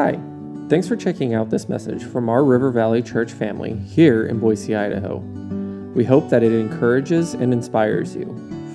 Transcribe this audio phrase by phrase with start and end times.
[0.00, 0.16] Hi,
[0.68, 4.76] thanks for checking out this message from our River Valley Church family here in Boise,
[4.76, 5.16] Idaho.
[5.92, 8.26] We hope that it encourages and inspires you.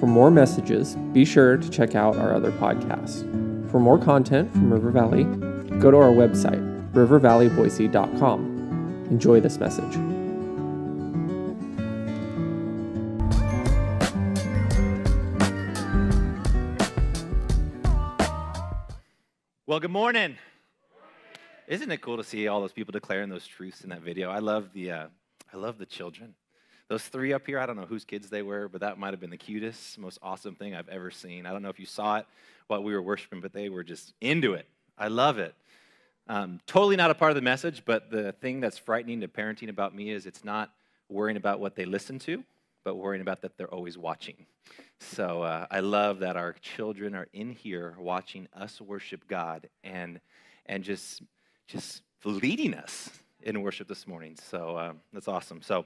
[0.01, 3.21] For more messages, be sure to check out our other podcasts.
[3.71, 5.23] For more content from River Valley,
[5.79, 9.07] go to our website, rivervalleyboise.com.
[9.09, 9.95] Enjoy this message.
[19.65, 20.35] Well, good morning.
[21.73, 24.29] Isn't it cool to see all those people declaring those truths in that video?
[24.29, 25.07] I love the, uh,
[25.51, 26.35] I love the children.
[26.87, 29.19] Those three up here, I don't know whose kids they were, but that might have
[29.19, 31.47] been the cutest, most awesome thing I've ever seen.
[31.47, 32.27] I don't know if you saw it
[32.67, 34.67] while we were worshiping, but they were just into it.
[34.99, 35.55] I love it.
[36.27, 39.69] Um, totally not a part of the message, but the thing that's frightening to parenting
[39.69, 40.69] about me is it's not
[41.09, 42.43] worrying about what they listen to,
[42.83, 44.45] but worrying about that they're always watching.
[44.99, 50.19] So uh, I love that our children are in here watching us worship God and
[50.65, 51.21] and just
[51.67, 53.09] just leading us
[53.41, 54.37] in worship this morning.
[54.41, 55.61] So uh, that's awesome.
[55.61, 55.85] So.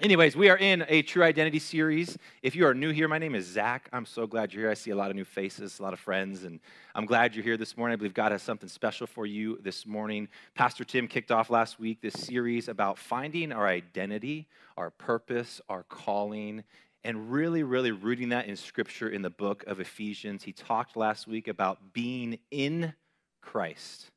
[0.00, 2.18] Anyways, we are in a True Identity series.
[2.42, 3.88] If you are new here, my name is Zach.
[3.92, 4.70] I'm so glad you're here.
[4.72, 6.58] I see a lot of new faces, a lot of friends, and
[6.96, 7.92] I'm glad you're here this morning.
[7.92, 10.26] I believe God has something special for you this morning.
[10.56, 15.84] Pastor Tim kicked off last week this series about finding our identity, our purpose, our
[15.84, 16.64] calling,
[17.04, 20.42] and really, really rooting that in Scripture in the book of Ephesians.
[20.42, 22.94] He talked last week about being in
[23.42, 24.10] Christ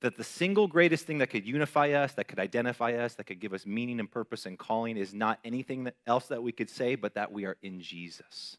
[0.00, 3.40] that the single greatest thing that could unify us, that could identify us, that could
[3.40, 6.94] give us meaning and purpose and calling is not anything else that we could say,
[6.94, 8.56] but that we are in Jesus.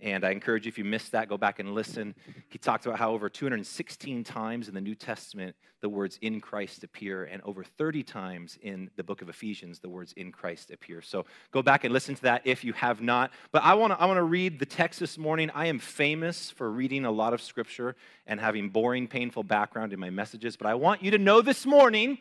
[0.00, 2.14] And I encourage you, if you missed that, go back and listen.
[2.48, 6.84] He talked about how over 216 times in the New Testament the words in Christ
[6.84, 11.02] appear, and over 30 times in the book of Ephesians the words in Christ appear.
[11.02, 13.32] So go back and listen to that if you have not.
[13.50, 15.50] But I want to I want to read the text this morning.
[15.54, 17.96] I am famous for reading a lot of scripture
[18.26, 21.66] and having boring, painful background in my messages, but I want you to know this
[21.66, 22.18] morning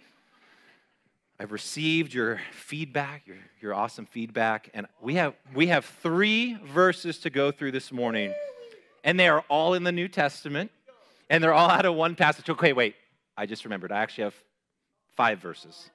[1.39, 7.19] I've received your feedback, your, your awesome feedback, and we have, we have three verses
[7.19, 8.33] to go through this morning,
[9.03, 10.71] and they are all in the New Testament,
[11.29, 12.49] and they're all out of one passage.
[12.49, 12.95] Okay, wait,
[13.37, 13.91] I just remembered.
[13.91, 14.35] I actually have
[15.15, 15.91] five verses.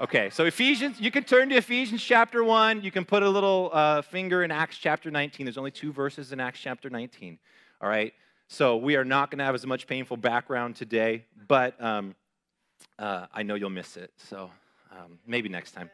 [0.00, 2.80] Okay, so Ephesians, you can turn to Ephesians chapter 1.
[2.80, 5.44] You can put a little uh, finger in Acts chapter 19.
[5.44, 7.38] There's only two verses in Acts chapter 19.
[7.82, 8.14] All right,
[8.46, 12.14] so we are not going to have as much painful background today, but um,
[12.98, 14.12] uh, I know you'll miss it.
[14.16, 14.50] So
[14.90, 15.90] um, maybe next time.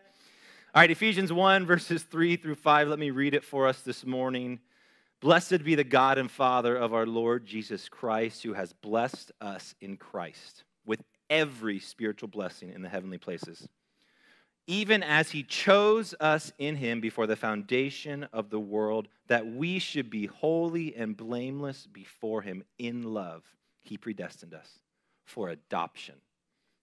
[0.74, 2.88] All right, Ephesians 1, verses 3 through 5.
[2.88, 4.60] Let me read it for us this morning.
[5.20, 9.74] Blessed be the God and Father of our Lord Jesus Christ, who has blessed us
[9.80, 13.66] in Christ with every spiritual blessing in the heavenly places,
[14.66, 19.78] even as he chose us in him before the foundation of the world, that we
[19.78, 23.44] should be holy and blameless before him in love.
[23.80, 24.78] He predestined us
[25.24, 26.16] for adoption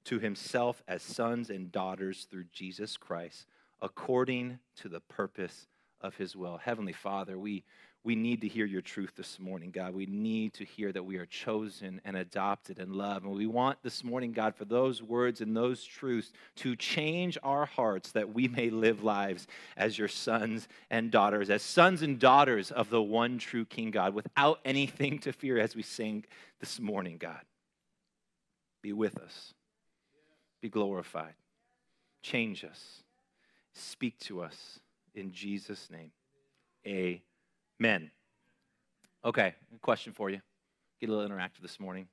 [0.06, 3.45] to himself as sons and daughters through Jesus Christ,
[3.81, 5.67] according to the purpose
[6.01, 6.57] of his will.
[6.57, 7.63] Heavenly Father, we,
[8.03, 9.94] we need to hear your truth this morning, God.
[9.94, 13.25] We need to hear that we are chosen and adopted and loved.
[13.25, 17.67] And we want this morning, God, for those words and those truths to change our
[17.67, 19.45] hearts that we may live lives
[19.78, 24.16] as your sons and daughters, as sons and daughters of the one true King, God,
[24.16, 26.25] without anything to fear as we sing
[26.59, 27.41] this morning, God.
[28.81, 29.53] Be with us
[30.61, 31.33] be glorified.
[32.22, 33.03] Change us.
[33.73, 34.79] Speak to us
[35.16, 36.11] in Jesus' name.
[36.85, 38.11] Amen.
[39.23, 40.41] Okay, question for you.
[40.99, 42.07] Get a little interactive this morning.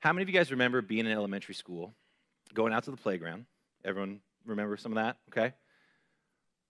[0.00, 1.94] How many of you guys remember being in elementary school,
[2.54, 3.44] going out to the playground?
[3.84, 5.16] Everyone remember some of that?
[5.28, 5.52] Okay.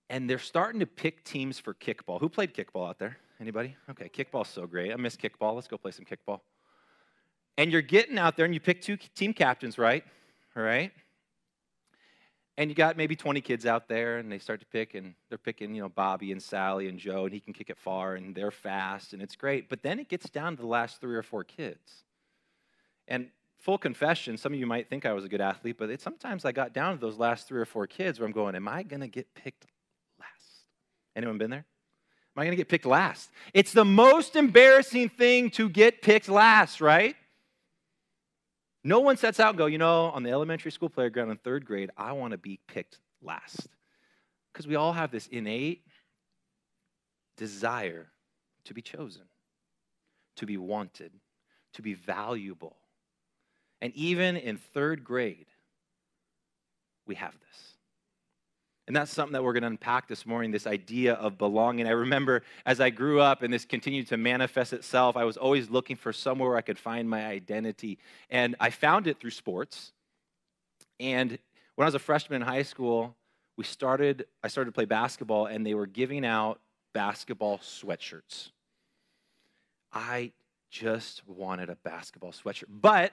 [0.08, 2.18] And they're starting to pick teams for kickball.
[2.18, 3.18] Who played kickball out there?
[3.40, 3.76] Anybody?
[3.90, 4.92] Okay, kickball's so great.
[4.92, 5.54] I miss kickball.
[5.54, 6.40] Let's go play some kickball.
[7.56, 10.04] And you're getting out there and you pick two team captains, right?
[10.56, 10.92] All right?
[12.56, 15.38] And you got maybe 20 kids out there, and they start to pick, and they're
[15.38, 18.34] picking, you know, Bobby and Sally and Joe, and he can kick it far, and
[18.34, 19.68] they're fast, and it's great.
[19.68, 22.04] But then it gets down to the last three or four kids.
[23.08, 23.28] And
[23.60, 26.44] full confession, some of you might think I was a good athlete, but it, sometimes
[26.44, 28.82] I got down to those last three or four kids where I'm going, am I
[28.82, 29.66] going to get picked
[30.18, 30.66] last?
[31.16, 31.64] Anyone been there?
[32.36, 33.30] Am I going to get picked last?
[33.54, 37.16] It's the most embarrassing thing to get picked last, right?
[38.82, 41.66] No one sets out and go, you know, on the elementary school playground in third
[41.66, 43.68] grade, I want to be picked last.
[44.52, 45.84] Because we all have this innate
[47.36, 48.08] desire
[48.64, 49.22] to be chosen,
[50.36, 51.12] to be wanted,
[51.74, 52.76] to be valuable.
[53.80, 55.46] And even in third grade,
[57.06, 57.69] we have this.
[58.90, 61.86] And that's something that we're going to unpack this morning this idea of belonging.
[61.86, 65.70] I remember as I grew up and this continued to manifest itself, I was always
[65.70, 68.00] looking for somewhere I could find my identity.
[68.30, 69.92] And I found it through sports.
[70.98, 71.38] And
[71.76, 73.14] when I was a freshman in high school,
[73.56, 76.58] we started, I started to play basketball, and they were giving out
[76.92, 78.50] basketball sweatshirts.
[79.92, 80.32] I
[80.68, 82.64] just wanted a basketball sweatshirt.
[82.68, 83.12] But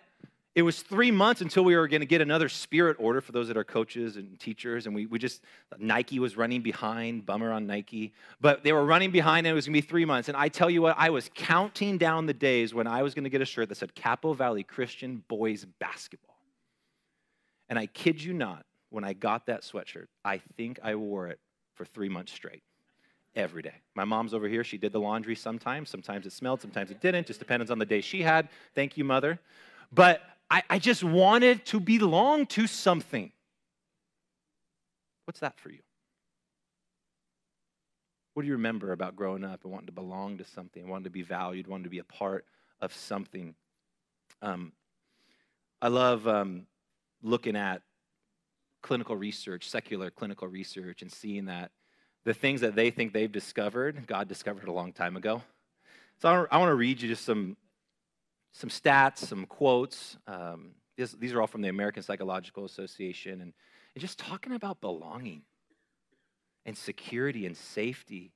[0.57, 3.47] it was three months until we were going to get another spirit order for those
[3.47, 4.87] that are coaches and teachers.
[4.87, 5.43] And we, we just,
[5.77, 8.11] Nike was running behind, bummer on Nike.
[8.41, 10.29] But they were running behind and it was going to be three months.
[10.29, 13.25] And I tell you what, I was counting down the days when I was going
[13.25, 16.39] to get a shirt that said Capo Valley Christian Boys Basketball.
[17.69, 21.39] And I kid you not, when I got that sweatshirt, I think I wore it
[21.75, 22.63] for three months straight
[23.35, 23.75] every day.
[23.93, 24.63] My mom's over here.
[24.63, 25.91] She did the laundry sometimes.
[25.91, 27.27] Sometimes it smelled, sometimes it didn't.
[27.27, 28.49] Just depends on the day she had.
[28.73, 29.39] Thank you, mother.
[29.93, 33.31] But I, I just wanted to belong to something.
[35.25, 35.79] What's that for you?
[38.33, 41.09] What do you remember about growing up and wanting to belong to something, wanting to
[41.09, 42.45] be valued, wanting to be a part
[42.79, 43.55] of something?
[44.41, 44.73] Um,
[45.81, 46.67] I love um,
[47.21, 47.81] looking at
[48.81, 51.71] clinical research, secular clinical research, and seeing that
[52.25, 55.41] the things that they think they've discovered, God discovered a long time ago.
[56.21, 57.57] So I, I want to read you just some
[58.57, 60.17] some stats, some quotes.
[60.25, 63.53] Um, this, these are all from the American Psychological Association, and,
[63.93, 65.43] and just talking about belonging
[66.65, 68.31] and security and safety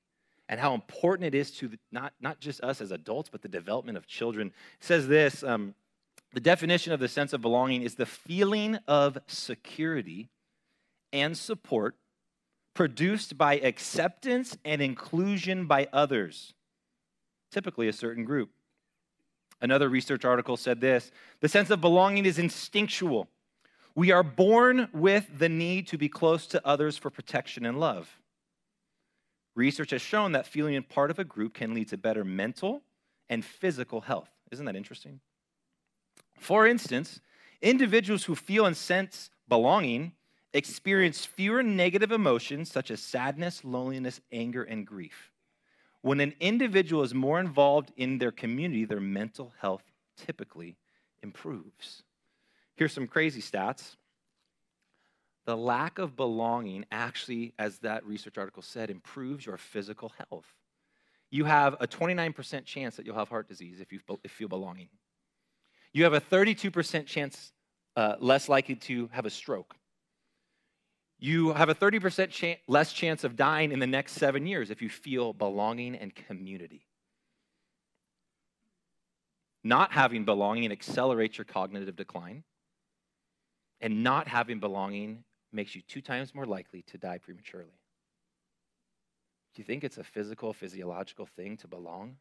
[0.48, 3.48] and how important it is to the, not, not just us as adults, but the
[3.48, 4.50] development of children.
[4.50, 5.74] It says this um,
[6.34, 10.30] the definition of the sense of belonging is the feeling of security
[11.12, 11.96] and support
[12.76, 16.54] produced by acceptance and inclusion by others,
[17.52, 18.52] typically a certain group.
[19.62, 23.28] Another research article said this the sense of belonging is instinctual.
[23.94, 28.20] We are born with the need to be close to others for protection and love.
[29.54, 32.82] Research has shown that feeling part of a group can lead to better mental
[33.30, 34.30] and physical health.
[34.50, 35.20] Isn't that interesting?
[36.40, 37.20] For instance,
[37.62, 40.14] individuals who feel and sense belonging
[40.54, 45.32] experience fewer negative emotions such as sadness, loneliness, anger, and grief.
[46.02, 49.84] When an individual is more involved in their community, their mental health
[50.18, 50.78] typically
[51.22, 52.04] improves.
[52.76, 53.96] Here's some crazy stats.
[55.46, 60.46] The lack of belonging actually, as that research article said, improves your physical health.
[61.30, 64.90] You have a 29% chance that you'll have heart disease if you, feel belonging.
[65.94, 67.54] You have a 32% chance
[67.96, 69.76] uh, less likely to have a stroke
[71.22, 74.90] you have a 30% less chance of dying in the next seven years if you
[74.90, 76.88] feel belonging and community.
[79.64, 82.44] Not having belonging accelerates your cognitive decline,
[83.80, 85.24] and not having belonging
[85.54, 87.80] makes you two times more likely to die prematurely.
[89.54, 92.16] Do you think it's a physical, physiological thing to belong?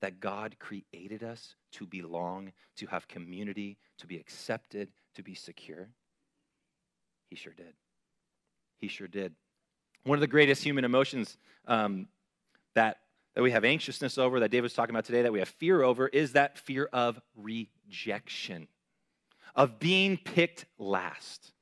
[0.00, 5.88] That God created us to belong, to have community, to be accepted, to be secure?
[7.28, 7.74] He sure did.
[8.80, 9.34] He sure did.
[10.04, 11.36] One of the greatest human emotions
[11.66, 12.08] um,
[12.74, 12.98] that,
[13.34, 15.82] that we have anxiousness over, that David was talking about today, that we have fear
[15.82, 18.68] over, is that fear of rejection,
[19.54, 21.52] of being picked last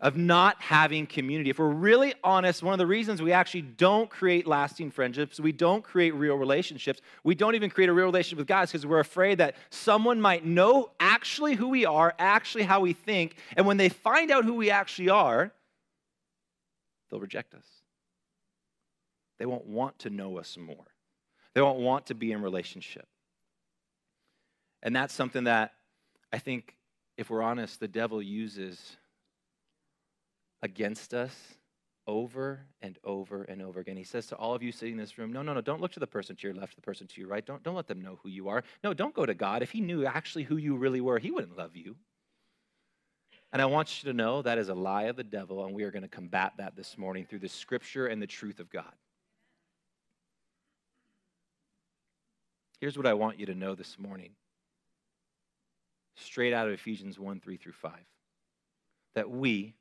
[0.00, 1.50] of not having community.
[1.50, 5.52] If we're really honest, one of the reasons we actually don't create lasting friendships, we
[5.52, 8.86] don't create real relationships, we don't even create a real relationship with God is because
[8.86, 13.66] we're afraid that someone might know actually who we are, actually how we think, and
[13.66, 15.52] when they find out who we actually are,
[17.10, 17.66] they'll reject us.
[19.38, 20.86] They won't want to know us more.
[21.54, 23.06] They won't want to be in relationship.
[24.82, 25.72] And that's something that
[26.32, 26.76] I think,
[27.16, 28.96] if we're honest, the devil uses
[30.62, 31.34] against us
[32.06, 33.96] over and over and over again.
[33.96, 35.92] He says to all of you sitting in this room, no, no, no, don't look
[35.92, 37.44] to the person to your left, the person to your right.
[37.44, 38.64] Don't, don't let them know who you are.
[38.82, 39.62] No, don't go to God.
[39.62, 41.96] If he knew actually who you really were, he wouldn't love you.
[43.52, 45.84] And I want you to know that is a lie of the devil, and we
[45.84, 48.92] are going to combat that this morning through the scripture and the truth of God.
[52.80, 54.30] Here's what I want you to know this morning,
[56.14, 57.92] straight out of Ephesians 1 3 through 5
[59.14, 59.74] that we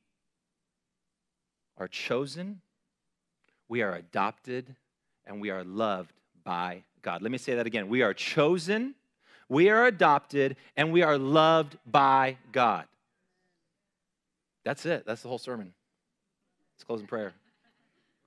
[1.78, 2.62] are chosen,
[3.70, 4.76] we are adopted,
[5.28, 7.22] and we are loved by God.
[7.22, 7.88] Let me say that again.
[7.88, 8.96] We are chosen,
[9.48, 12.86] we are adopted, and we are loved by God.
[14.68, 15.06] That's it.
[15.06, 15.72] That's the whole sermon.
[16.76, 17.32] Let's close in prayer.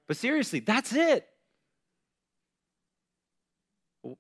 [0.09, 1.29] But seriously, that's it.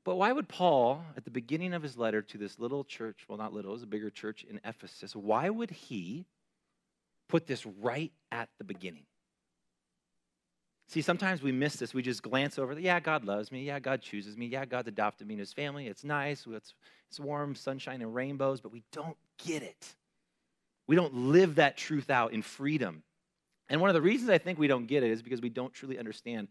[0.05, 3.39] But why would Paul, at the beginning of his letter to this little church, well,
[3.39, 6.27] not little, it was a bigger church in Ephesus, why would he
[7.27, 9.05] put this right at the beginning?
[10.89, 11.95] See, sometimes we miss this.
[11.95, 13.65] We just glance over, yeah, God loves me.
[13.65, 14.45] Yeah, God chooses me.
[14.45, 15.87] Yeah, God's adopted me in his family.
[15.87, 16.47] It's nice.
[16.47, 16.75] It's,
[17.09, 19.95] it's warm, sunshine, and rainbows, but we don't get it.
[20.91, 23.05] We don't live that truth out in freedom.
[23.69, 25.73] And one of the reasons I think we don't get it is because we don't
[25.73, 26.49] truly understand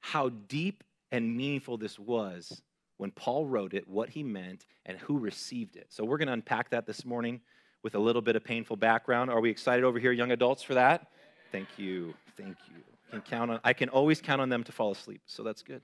[0.00, 2.60] how deep and meaningful this was
[2.98, 5.86] when Paul wrote it, what he meant, and who received it.
[5.88, 7.40] So we're going to unpack that this morning
[7.82, 9.30] with a little bit of painful background.
[9.30, 11.06] Are we excited over here, young adults, for that?
[11.50, 12.12] Thank you.
[12.36, 12.82] Thank you
[13.14, 15.80] can count on, I can always count on them to fall asleep, so that's good.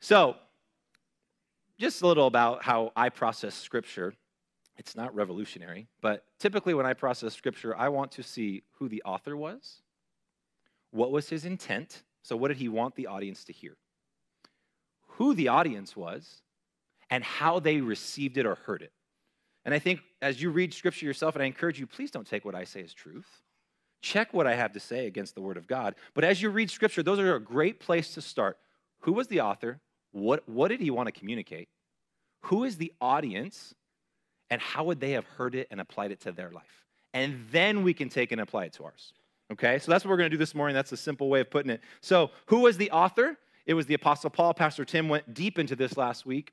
[0.00, 0.34] So,
[1.78, 4.14] just a little about how I process scripture.
[4.76, 9.02] It's not revolutionary, but typically when I process scripture, I want to see who the
[9.04, 9.82] author was,
[10.90, 13.76] what was his intent, so what did he want the audience to hear,
[15.06, 16.42] who the audience was,
[17.10, 18.92] and how they received it or heard it.
[19.64, 22.44] And I think as you read scripture yourself, and I encourage you, please don't take
[22.44, 23.42] what I say as truth.
[24.02, 25.94] Check what I have to say against the Word of God.
[26.12, 28.58] But as you read Scripture, those are a great place to start.
[29.00, 29.80] Who was the author?
[30.12, 31.70] What, what did he want to communicate?
[32.42, 33.74] Who is the audience?
[34.50, 36.84] And how would they have heard it and applied it to their life?
[37.12, 39.12] And then we can take and apply it to ours.
[39.52, 40.74] Okay, so that's what we're to do this morning.
[40.74, 41.80] That's a simple way of putting it.
[42.00, 43.36] So, who was the author?
[43.66, 44.54] It was the Apostle Paul.
[44.54, 46.52] Pastor Tim went deep into this last week.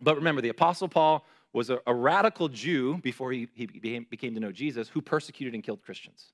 [0.00, 4.34] But remember, the Apostle Paul was a, a radical Jew before he, he became, became
[4.34, 6.32] to know Jesus who persecuted and killed Christians.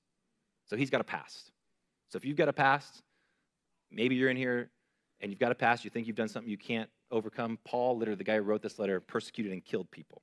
[0.67, 1.51] So he's got a past.
[2.09, 3.03] So if you've got a past,
[3.91, 4.71] maybe you're in here
[5.21, 7.59] and you've got a past, you think you've done something you can't overcome.
[7.65, 10.23] Paul, literally the guy who wrote this letter, persecuted and killed people.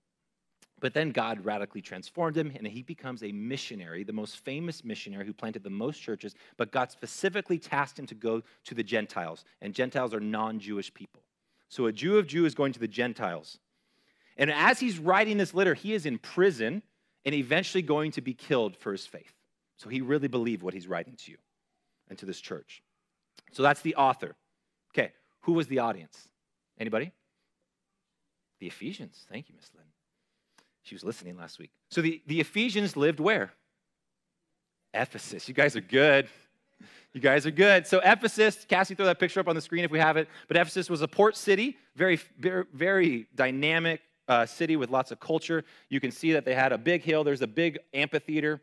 [0.84, 5.26] But then God radically transformed him, and he becomes a missionary, the most famous missionary
[5.26, 9.46] who planted the most churches, but God specifically tasked him to go to the Gentiles,
[9.62, 11.22] and Gentiles are non Jewish people.
[11.70, 13.60] So a Jew of Jew is going to the Gentiles.
[14.36, 16.84] And as he's writing this letter, he is in prison
[17.24, 19.32] and eventually going to be killed for his faith.
[19.78, 21.38] So he really believed what he's writing to you
[22.10, 22.84] and to this church.
[23.54, 24.36] So that's the author.
[24.94, 25.14] Okay,
[25.44, 26.28] who was the audience?
[26.78, 27.14] Anybody?
[28.60, 29.26] The Ephesians.
[29.32, 29.83] Thank you, Miss Lynn.
[30.84, 31.72] She was listening last week.
[31.90, 33.52] So the, the Ephesians lived where?
[34.94, 35.48] Ephesus.
[35.48, 36.28] You guys are good.
[37.14, 37.88] You guys are good.
[37.88, 40.28] So Ephesus, Cassie, throw that picture up on the screen if we have it.
[40.48, 45.20] But Ephesus was a port city, very, very, very dynamic uh, city with lots of
[45.20, 45.64] culture.
[45.90, 47.24] You can see that they had a big hill.
[47.24, 48.62] There's a big amphitheater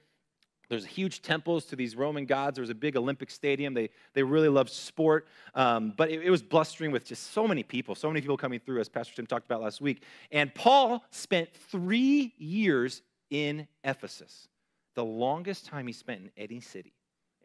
[0.71, 2.55] there's huge temples to these Roman gods.
[2.55, 3.75] There was a big Olympic stadium.
[3.75, 5.27] They, they really loved sport.
[5.57, 8.61] Um, but it, it, was blustering with just so many people, so many people coming
[8.61, 10.05] through, as Pastor Tim talked about last week.
[10.31, 14.47] And Paul spent three years in Ephesus,
[14.95, 16.95] the longest time he spent in any city,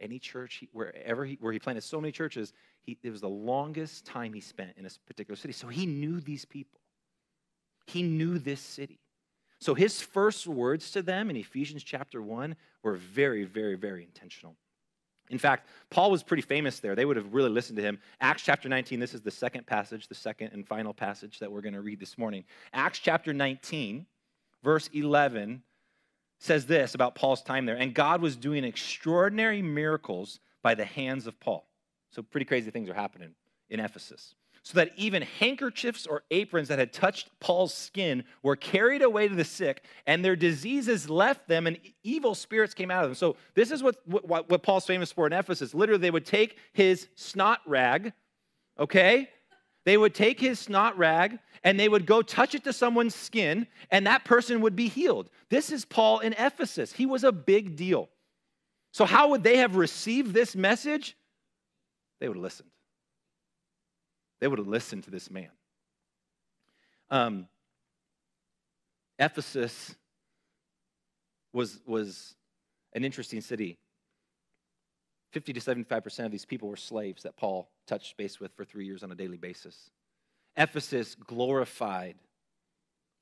[0.00, 2.52] any church, wherever he, where he planted so many churches.
[2.82, 5.52] He, it was the longest time he spent in a particular city.
[5.52, 6.80] So he knew these people,
[7.88, 9.00] he knew this city.
[9.60, 14.56] So his first words to them in Ephesians chapter 1 were very, very, very intentional.
[15.30, 16.94] In fact, Paul was pretty famous there.
[16.94, 17.98] They would have really listened to him.
[18.20, 21.62] Acts chapter 19, this is the second passage, the second and final passage that we're
[21.62, 22.44] going to read this morning.
[22.72, 24.06] Acts chapter 19,
[24.62, 25.62] verse 11
[26.38, 27.76] says this about Paul's time there.
[27.76, 31.66] And God was doing extraordinary miracles by the hands of Paul.
[32.10, 33.34] So, pretty crazy things are happening
[33.68, 34.34] in Ephesus
[34.66, 39.34] so that even handkerchiefs or aprons that had touched Paul's skin were carried away to
[39.36, 43.14] the sick, and their diseases left them, and evil spirits came out of them.
[43.14, 45.72] So, this is what, what, what Paul's famous for in Ephesus.
[45.72, 48.12] Literally, they would take his snot rag,
[48.76, 49.28] okay?
[49.84, 53.68] They would take his snot rag and they would go touch it to someone's skin,
[53.92, 55.30] and that person would be healed.
[55.48, 56.92] This is Paul in Ephesus.
[56.92, 58.08] He was a big deal.
[58.92, 61.16] So, how would they have received this message?
[62.18, 62.70] They would have listened.
[64.40, 65.50] They would have listened to this man.
[67.10, 67.48] Um,
[69.18, 69.94] Ephesus
[71.52, 72.34] was, was
[72.92, 73.78] an interesting city.
[75.32, 78.86] 50 to 75% of these people were slaves that Paul touched base with for three
[78.86, 79.90] years on a daily basis.
[80.56, 82.16] Ephesus glorified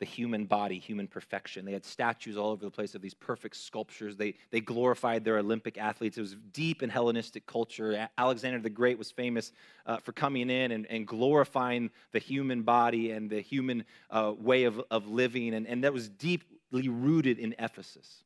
[0.01, 1.65] the human body, human perfection.
[1.65, 4.17] They had statues all over the place of these perfect sculptures.
[4.17, 6.19] They, they glorified their Olympic athletes.
[6.19, 8.09] It was deep in Hellenistic culture.
[8.19, 9.53] Alexander the Great was famous
[9.87, 14.65] uh, for coming in and, and glorifying the human body and the human uh, way
[14.65, 18.25] of, of living, and, and that was deeply rooted in Ephesus.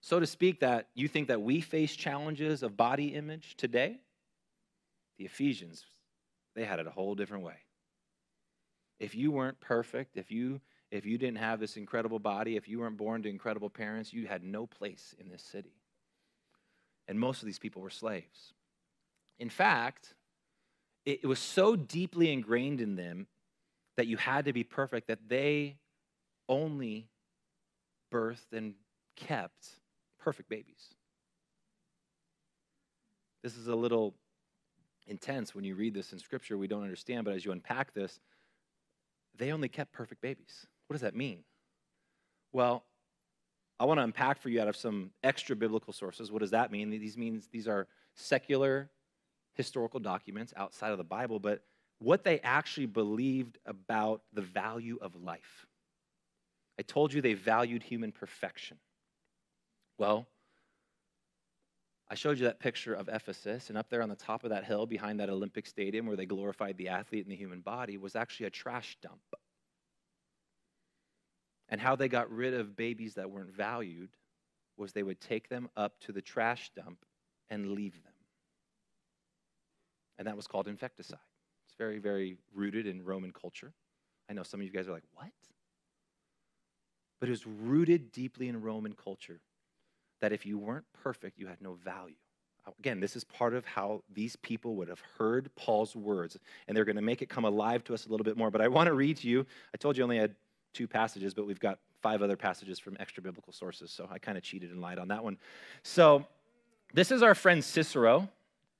[0.00, 4.00] So to speak, that you think that we face challenges of body image today?
[5.18, 5.84] The Ephesians,
[6.54, 7.56] they had it a whole different way
[9.00, 10.60] if you weren't perfect, if you
[10.92, 14.26] if you didn't have this incredible body, if you weren't born to incredible parents, you
[14.26, 15.76] had no place in this city.
[17.06, 18.54] And most of these people were slaves.
[19.38, 20.14] In fact,
[21.06, 23.28] it, was so deeply ingrained in them
[23.96, 25.76] that you had to be perfect that they
[26.48, 27.08] only
[28.12, 28.74] birthed and
[29.16, 29.68] kept
[30.18, 30.94] perfect babies.
[33.42, 34.14] this is a little
[35.06, 36.58] intense when you read this in scripture.
[36.58, 38.20] We don't understand, but as you unpack this,
[39.36, 40.66] they only kept perfect babies.
[40.86, 41.44] What does that mean?
[42.52, 42.84] Well,
[43.78, 46.30] I want to unpack for you out of some extra biblical sources.
[46.30, 46.90] What does that mean?
[46.90, 48.90] These means these are secular
[49.54, 51.62] historical documents outside of the Bible, but
[51.98, 55.66] what they actually believed about the value of life.
[56.78, 58.78] I told you they valued human perfection.
[59.98, 60.26] Well,
[62.10, 64.64] I showed you that picture of Ephesus, and up there on the top of that
[64.64, 68.16] hill behind that Olympic stadium where they glorified the athlete and the human body was
[68.16, 69.20] actually a trash dump.
[71.68, 74.10] And how they got rid of babies that weren't valued
[74.76, 77.04] was they would take them up to the trash dump
[77.48, 78.12] and leave them.
[80.18, 81.20] And that was called infanticide.
[81.68, 83.72] It's very, very rooted in Roman culture.
[84.28, 85.30] I know some of you guys are like, what?
[87.20, 89.40] But it was rooted deeply in Roman culture
[90.20, 92.14] that if you weren't perfect, you had no value.
[92.78, 96.84] Again, this is part of how these people would have heard Paul's words, and they're
[96.84, 98.50] going to make it come alive to us a little bit more.
[98.50, 99.46] But I want to read to you.
[99.74, 100.34] I told you I only had
[100.72, 104.38] two passages, but we've got five other passages from extra biblical sources, so I kind
[104.38, 105.36] of cheated and lied on that one.
[105.82, 106.26] So,
[106.92, 108.28] this is our friend Cicero.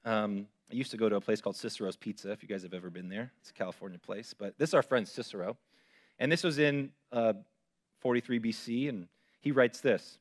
[0.04, 2.74] Um, I used to go to a place called Cicero's Pizza, if you guys have
[2.74, 3.32] ever been there.
[3.40, 5.56] It's a California place, but this is our friend Cicero.
[6.18, 7.32] And this was in uh,
[8.00, 9.08] 43 BC, and
[9.40, 10.18] he writes this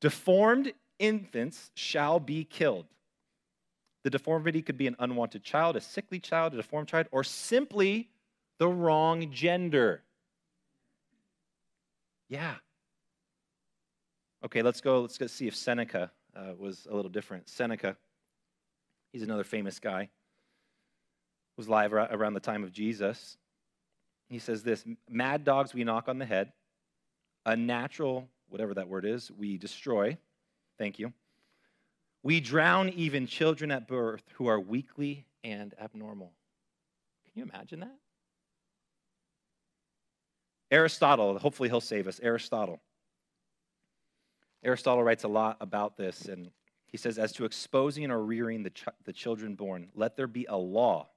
[0.00, 2.86] Deformed infants shall be killed.
[4.04, 8.08] The deformity could be an unwanted child, a sickly child, a deformed child, or simply
[8.58, 10.02] the wrong gender.
[12.28, 12.54] Yeah.
[14.44, 15.00] Okay, let's go.
[15.00, 17.48] Let's go see if Seneca uh, was a little different.
[17.48, 17.96] Seneca,
[19.12, 20.10] he's another famous guy,
[21.56, 23.36] was alive around the time of Jesus.
[24.28, 26.52] He says this Mad dogs we knock on the head,
[27.44, 30.16] a natural whatever that word is, we destroy.
[30.78, 31.12] Thank you.
[32.22, 36.32] We drown even children at birth who are weakly and abnormal.
[37.24, 37.96] Can you imagine that?
[40.70, 42.20] Aristotle, hopefully he'll save us.
[42.22, 42.80] Aristotle.
[44.62, 46.50] Aristotle writes a lot about this, and
[46.86, 50.46] he says, As to exposing or rearing the, ch- the children born, let there be
[50.46, 51.08] a law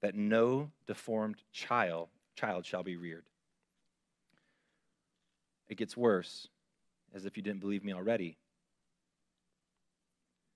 [0.00, 3.24] that no deformed child, child shall be reared.
[5.70, 6.48] It gets worse,
[7.14, 8.36] as if you didn't believe me already.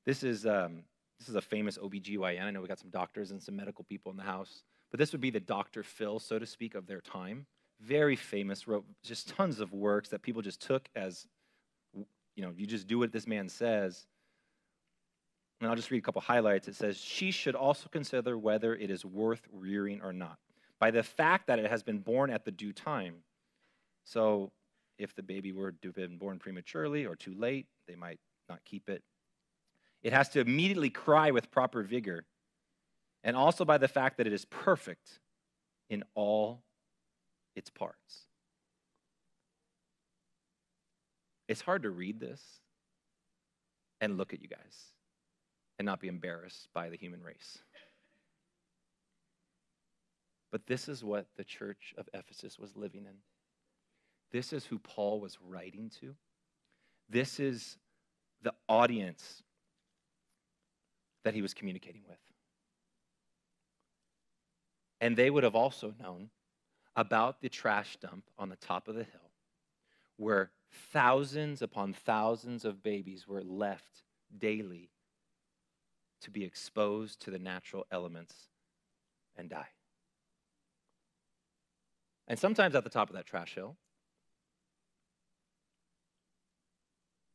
[0.05, 0.83] This is, um,
[1.19, 2.43] this is a famous OBGYN.
[2.43, 5.13] I know we got some doctors and some medical people in the house, but this
[5.13, 5.83] would be the Dr.
[5.83, 7.47] Phil, so to speak, of their time.
[7.81, 11.27] Very famous, wrote just tons of works that people just took as,
[11.95, 14.07] you know, you just do what this man says.
[15.61, 16.69] And I'll just read a couple highlights.
[16.69, 20.39] It says, She should also consider whether it is worth rearing or not
[20.81, 23.15] by the fact that it has been born at the due time.
[24.05, 24.51] So
[24.99, 28.65] if the baby were to have been born prematurely or too late, they might not
[28.65, 29.03] keep it.
[30.03, 32.27] It has to immediately cry with proper vigor,
[33.23, 35.19] and also by the fact that it is perfect
[35.89, 36.63] in all
[37.57, 38.27] its parts.
[41.49, 42.43] It's hard to read this
[44.01, 44.93] and look at you guys
[45.79, 47.59] and not be embarrassed by the human race.
[50.53, 53.17] But this is what the church of Ephesus was living in.
[54.35, 56.17] This is who Paul was writing to.
[57.09, 57.79] This is
[58.43, 59.45] the audience
[61.23, 62.19] that he was communicating with.
[65.01, 66.31] And they would have also known
[66.97, 69.31] about the trash dump on the top of the hill
[70.17, 70.51] where
[70.93, 74.03] thousands upon thousands of babies were left
[74.37, 74.91] daily
[76.23, 78.35] to be exposed to the natural elements
[79.37, 79.69] and die.
[82.27, 83.77] And sometimes at the top of that trash hill,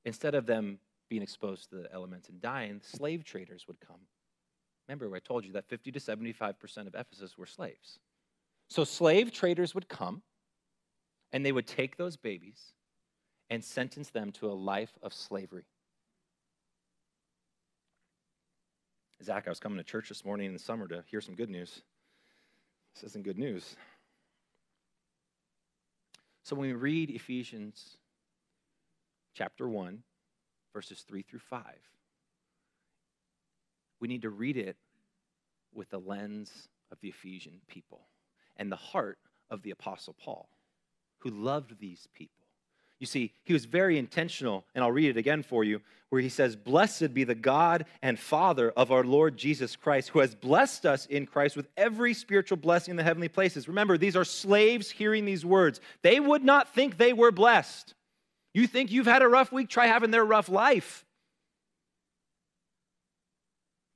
[0.09, 3.99] Instead of them being exposed to the elements and dying, slave traders would come.
[4.87, 7.99] Remember, I told you that 50 to 75% of Ephesus were slaves.
[8.69, 10.23] So slave traders would come
[11.31, 12.73] and they would take those babies
[13.51, 15.67] and sentence them to a life of slavery.
[19.23, 21.51] Zach, I was coming to church this morning in the summer to hear some good
[21.51, 21.83] news.
[22.95, 23.75] This isn't good news.
[26.41, 27.99] So when we read Ephesians
[29.33, 30.03] chapter 1,
[30.73, 31.63] verses 3 through 5.
[33.99, 34.77] We need to read it
[35.73, 38.01] with the lens of the Ephesian people
[38.57, 39.17] and the heart
[39.49, 40.49] of the Apostle Paul,
[41.19, 42.35] who loved these people.
[42.99, 46.27] You see, he was very intentional, and I'll read it again for you, where he
[46.27, 50.85] says, Blessed be the God and Father of our Lord Jesus Christ, who has blessed
[50.85, 53.69] us in Christ with every spiritual blessing in the heavenly places.
[53.69, 55.79] Remember, these are slaves hearing these words.
[56.01, 57.93] They would not think they were blessed.
[58.53, 59.69] You think you've had a rough week?
[59.69, 61.05] Try having their rough life.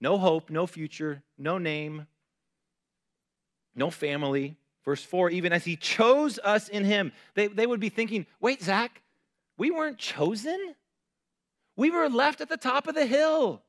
[0.03, 2.05] no hope, no future, no name,
[3.73, 4.57] no family.
[4.83, 8.61] Verse 4 even as he chose us in him, they, they would be thinking, wait,
[8.61, 9.01] Zach,
[9.57, 10.75] we weren't chosen?
[11.77, 13.63] We were left at the top of the hill.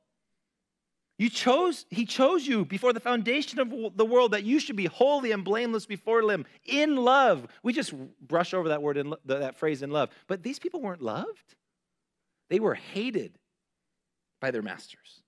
[1.16, 4.86] You chose, he chose you before the foundation of the world that you should be
[4.86, 7.46] holy and blameless before him in love.
[7.62, 10.10] We just brush over that word in that phrase in love.
[10.26, 11.54] But these people weren't loved.
[12.50, 13.38] They were hated
[14.40, 15.22] by their masters.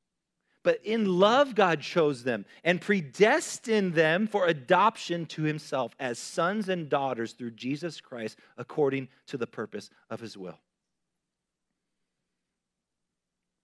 [0.64, 6.68] But in love, God chose them and predestined them for adoption to himself as sons
[6.68, 10.58] and daughters through Jesus Christ according to the purpose of his will.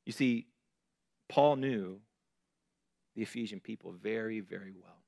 [0.07, 0.47] You see,
[1.29, 1.99] Paul knew
[3.15, 5.03] the Ephesian people very, very well.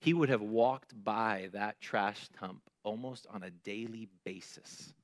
[0.00, 4.94] He would have walked by that trash dump almost on a daily basis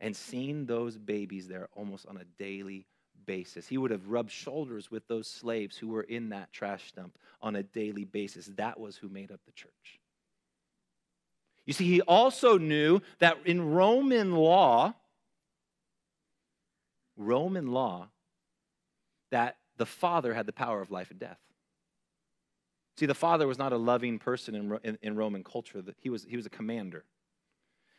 [0.00, 2.86] and seen those babies there almost on a daily
[3.26, 3.66] basis.
[3.66, 7.56] He would have rubbed shoulders with those slaves who were in that trash dump on
[7.56, 8.50] a daily basis.
[8.56, 10.00] That was who made up the church.
[11.66, 14.94] You see, he also knew that in Roman law,
[17.16, 18.08] Roman law,
[19.30, 21.38] that the Father had the power of life and death.
[22.98, 26.26] See, the Father was not a loving person in, in, in Roman culture, he was,
[26.28, 27.04] he was a commander.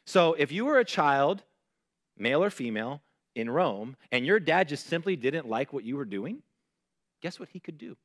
[0.06, 1.44] So if you were a child,
[2.18, 3.02] male or female,
[3.36, 6.42] in Rome, and your dad just simply didn't like what you were doing,
[7.22, 7.96] guess what he could do?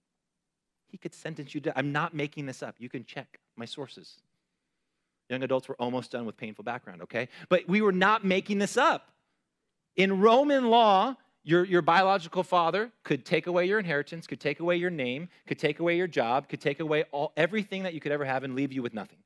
[0.86, 1.76] He could sentence you to.
[1.76, 2.76] I'm not making this up.
[2.78, 4.20] You can check my sources.
[5.28, 7.28] Young adults were almost done with painful background, okay?
[7.48, 9.08] But we were not making this up.
[9.96, 14.76] In Roman law, your, your biological father could take away your inheritance, could take away
[14.76, 18.12] your name, could take away your job, could take away all, everything that you could
[18.12, 19.18] ever have and leave you with nothing.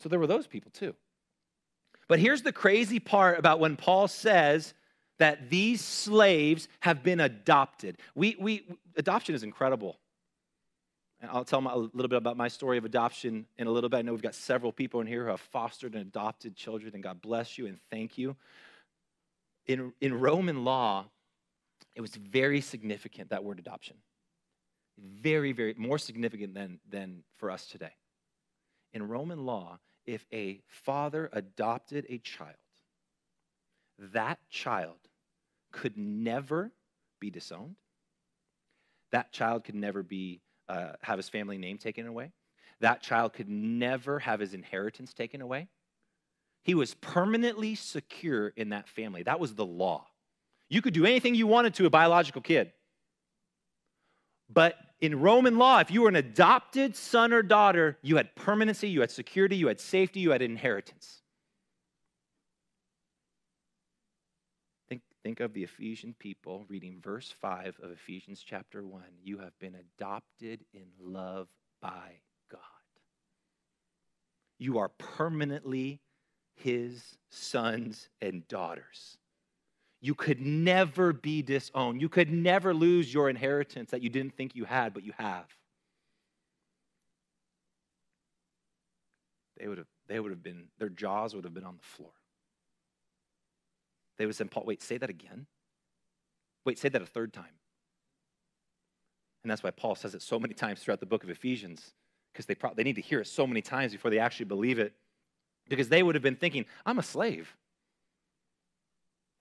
[0.00, 0.94] So there were those people too.
[2.06, 4.74] But here's the crazy part about when Paul says
[5.18, 7.98] that these slaves have been adopted.
[8.14, 8.64] We, we,
[8.96, 9.98] adoption is incredible.
[11.20, 13.90] And I'll tell my, a little bit about my story of adoption in a little
[13.90, 13.96] bit.
[13.96, 17.02] I know we've got several people in here who have fostered and adopted children, and
[17.02, 18.36] God bless you and thank you
[19.68, 21.06] in, in Roman law,
[21.94, 23.96] it was very significant, that word adoption.
[24.98, 27.92] Very, very, more significant than, than for us today.
[28.92, 32.56] In Roman law, if a father adopted a child,
[34.12, 34.96] that child
[35.70, 36.72] could never
[37.20, 37.76] be disowned.
[39.12, 42.32] That child could never be, uh, have his family name taken away.
[42.80, 45.68] That child could never have his inheritance taken away.
[46.64, 49.22] He was permanently secure in that family.
[49.22, 50.06] That was the law.
[50.68, 52.72] You could do anything you wanted to a biological kid.
[54.50, 58.88] But in Roman law, if you were an adopted son or daughter, you had permanency,
[58.88, 61.22] you had security, you had safety, you had inheritance.
[64.88, 69.02] Think, think of the Ephesian people reading verse 5 of Ephesians chapter 1.
[69.22, 71.48] You have been adopted in love
[71.80, 72.60] by God.
[74.58, 76.00] You are permanently
[76.58, 79.18] his sons and daughters.
[80.00, 82.00] You could never be disowned.
[82.00, 85.46] You could never lose your inheritance that you didn't think you had, but you have.
[89.58, 92.12] They would have, they would have been, their jaws would have been on the floor.
[94.16, 95.46] They would have said, Paul, wait, say that again.
[96.64, 97.44] Wait, say that a third time.
[99.42, 101.94] And that's why Paul says it so many times throughout the book of Ephesians,
[102.32, 104.78] because they, pro- they need to hear it so many times before they actually believe
[104.78, 104.92] it
[105.68, 107.54] because they would have been thinking, I'm a slave.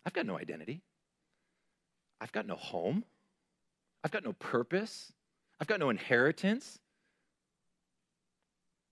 [0.05, 0.81] I've got no identity.
[2.21, 3.03] I've got no home.
[4.03, 5.11] I've got no purpose.
[5.59, 6.79] I've got no inheritance.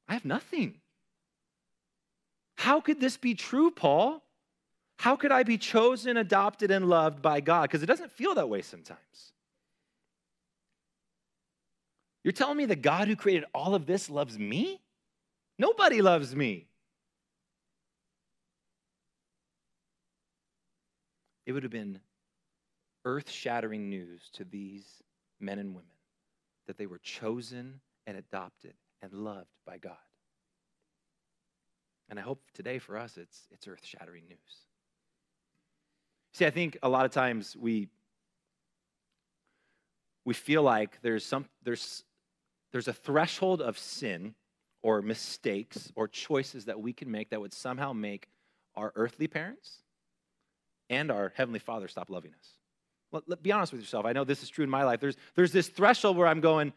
[0.07, 0.75] I have nothing.
[2.57, 4.21] How could this be true, Paul?
[4.97, 7.63] How could I be chosen, adopted, and loved by God?
[7.63, 9.33] Because it doesn't feel that way sometimes.
[12.23, 14.81] You're telling me the God who created all of this loves me?
[15.59, 16.67] Nobody loves me.
[21.45, 21.99] It would have been
[23.03, 24.86] earth shattering news to these
[25.39, 25.89] men and women
[26.67, 29.97] that they were chosen and adopted and loved by God.
[32.10, 34.65] And I hope today for us it's, it's earth shattering news.
[36.34, 37.88] See, I think a lot of times we,
[40.25, 42.03] we feel like there's, some, there's,
[42.71, 44.36] there's a threshold of sin
[44.81, 48.27] or mistakes or choices that we can make that would somehow make
[48.75, 49.84] our earthly parents
[50.89, 52.49] and our Heavenly Father stop loving us.
[53.27, 54.05] Let, be honest with yourself.
[54.05, 54.99] I know this is true in my life.
[54.99, 56.73] There's, there's this threshold where I'm going,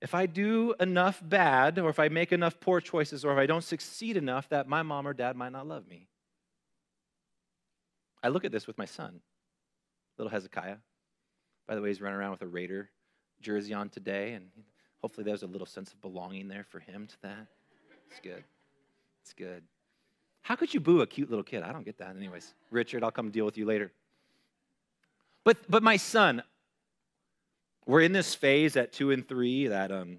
[0.00, 3.46] if I do enough bad, or if I make enough poor choices, or if I
[3.46, 6.08] don't succeed enough, that my mom or dad might not love me.
[8.22, 9.20] I look at this with my son,
[10.16, 10.76] little Hezekiah.
[11.66, 12.90] By the way, he's running around with a Raider
[13.40, 14.46] jersey on today, and
[15.00, 17.46] hopefully there's a little sense of belonging there for him to that.
[18.10, 18.42] It's good.
[19.22, 19.62] It's good.
[20.42, 21.62] How could you boo a cute little kid?
[21.62, 22.16] I don't get that.
[22.16, 23.92] Anyways, Richard, I'll come deal with you later.
[25.44, 26.42] But but my son,
[27.86, 30.18] we're in this phase at two and three that um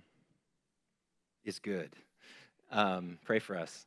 [1.46, 1.96] is good.
[2.72, 3.86] Um, pray for us.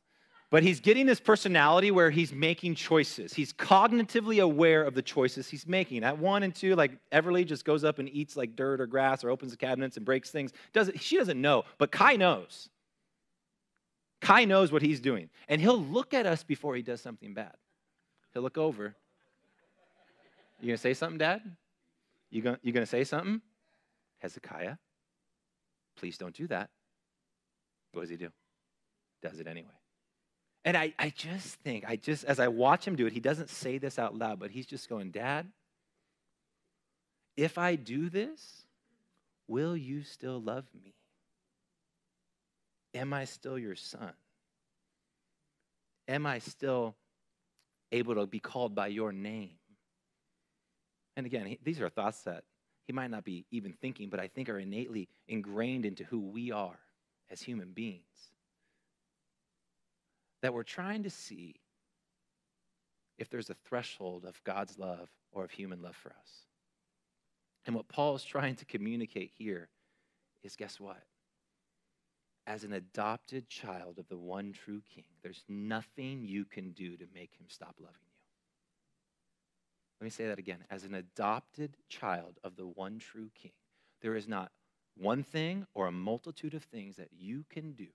[0.53, 3.33] But he's getting this personality where he's making choices.
[3.33, 6.03] He's cognitively aware of the choices he's making.
[6.03, 9.23] At one and two, like Everly just goes up and eats like dirt or grass
[9.23, 10.53] or opens the cabinets and breaks things.
[10.71, 12.69] Does it, she doesn't know, but Kai knows.
[14.23, 15.29] Kai knows what he's doing.
[15.49, 17.53] And he'll look at us before he does something bad.
[18.33, 18.95] He'll look over.
[20.61, 21.41] You gonna say something, Dad?
[22.31, 23.41] You gonna, you gonna say something?
[24.19, 24.77] Hezekiah,
[25.97, 26.69] please don't do that.
[27.91, 28.29] What does he do?
[29.21, 29.67] Does it anyway.
[30.63, 33.49] And I, I just think, I just, as I watch him do it, he doesn't
[33.49, 35.47] say this out loud, but he's just going, Dad,
[37.35, 38.63] if I do this,
[39.49, 40.93] will you still love me?
[42.93, 44.13] Am I still your son?
[46.07, 46.95] Am I still
[47.91, 49.55] able to be called by your name?
[51.15, 52.43] And again, he, these are thoughts that
[52.85, 56.51] he might not be even thinking, but I think are innately ingrained into who we
[56.51, 56.79] are
[57.29, 58.03] as human beings
[60.43, 61.55] that we're trying to see
[63.17, 66.47] if there's a threshold of God's love or of human love for us.
[67.65, 69.69] And what Paul is trying to communicate here
[70.43, 71.01] is guess what?
[72.45, 77.05] As an adopted child of the one true king, there's nothing you can do to
[77.13, 78.13] make him stop loving you.
[80.01, 80.65] Let me say that again.
[80.69, 83.53] As an adopted child of the one true king,
[84.01, 84.51] there is not
[84.97, 87.87] one thing or a multitude of things that you can do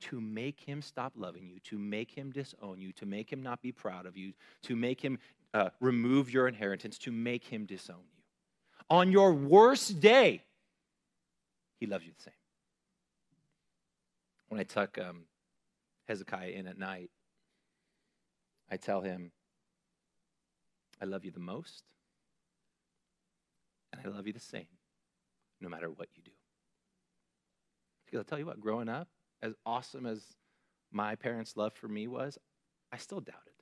[0.00, 3.62] to make him stop loving you, to make him disown you, to make him not
[3.62, 5.18] be proud of you, to make him
[5.54, 8.22] uh, remove your inheritance, to make him disown you.
[8.88, 10.42] On your worst day,
[11.78, 12.34] he loves you the same.
[14.50, 15.26] When I tuck um,
[16.08, 17.10] Hezekiah in at night,
[18.68, 19.30] I tell him,
[21.00, 21.84] I love you the most,
[23.92, 24.66] and I love you the same,
[25.60, 26.32] no matter what you do.
[28.04, 29.06] Because I'll tell you what, growing up,
[29.40, 30.34] as awesome as
[30.90, 32.36] my parents' love for me was,
[32.90, 33.52] I still doubted.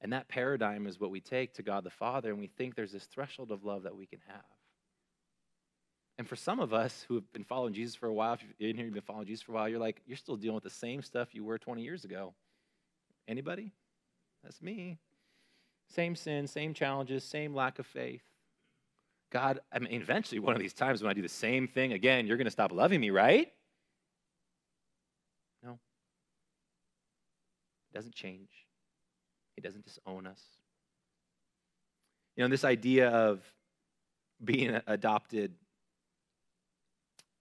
[0.00, 2.92] And that paradigm is what we take to God the Father, and we think there's
[2.92, 4.57] this threshold of love that we can have.
[6.18, 8.68] And for some of us who have been following Jesus for a while, if you're
[8.68, 10.64] in here, you've been following Jesus for a while, you're like, you're still dealing with
[10.64, 12.34] the same stuff you were 20 years ago.
[13.28, 13.72] Anybody?
[14.42, 14.98] That's me.
[15.88, 18.22] Same sin, same challenges, same lack of faith.
[19.30, 22.26] God, I mean, eventually, one of these times when I do the same thing again,
[22.26, 23.52] you're going to stop loving me, right?
[25.62, 25.78] No.
[27.92, 28.50] It doesn't change,
[29.54, 30.42] He doesn't disown us.
[32.36, 33.42] You know, this idea of
[34.42, 35.54] being adopted,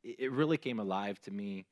[0.04, 1.66] it really came alive to me.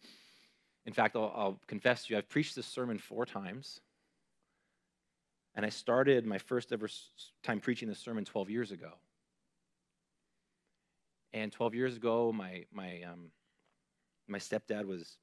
[0.86, 3.80] In fact, I'll, I'll confess to you, I've preached this sermon four times.
[5.56, 6.90] And I started my first ever
[7.44, 8.92] time preaching this sermon 12 years ago.
[11.34, 13.32] And 12 years ago, my, my, um,
[14.28, 15.18] my stepdad was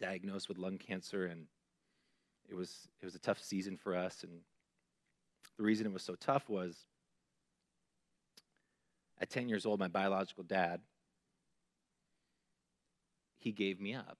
[0.00, 1.46] diagnosed with lung cancer, and
[2.48, 4.22] it was, it was a tough season for us.
[4.22, 4.40] And
[5.56, 6.84] the reason it was so tough was
[9.20, 10.80] at 10 years old, my biological dad,
[13.44, 14.16] he gave me up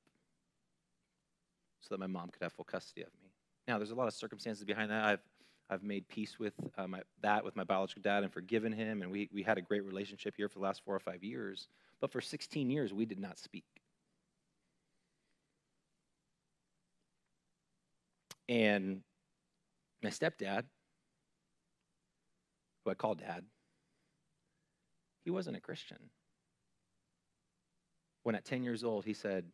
[1.80, 3.30] so that my mom could have full custody of me.
[3.66, 5.04] Now, there's a lot of circumstances behind that.
[5.04, 5.22] I've
[5.70, 9.10] I've made peace with uh, my, that with my biological dad and forgiven him, and
[9.10, 11.68] we, we had a great relationship here for the last four or five years.
[12.02, 13.64] But for 16 years, we did not speak.
[18.46, 19.00] And
[20.02, 20.64] my stepdad,
[22.84, 23.42] who I call dad,
[25.24, 25.96] he wasn't a Christian.
[28.24, 29.44] When at 10 years old, he said,